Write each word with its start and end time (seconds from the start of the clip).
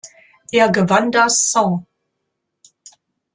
Er 0.51 0.69
gewann 0.71 1.11
dann 1.11 1.25
das 1.27 1.51
»St. 1.51 1.85